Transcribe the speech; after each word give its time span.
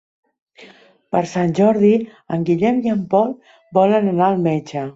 Per 1.15 1.21
Sant 1.31 1.53
Jordi 1.59 1.93
en 2.37 2.47
Guillem 2.49 2.81
i 2.89 2.93
en 2.97 3.05
Pol 3.15 3.39
volen 3.81 4.13
anar 4.15 4.31
al 4.31 4.43
metge. 4.51 4.87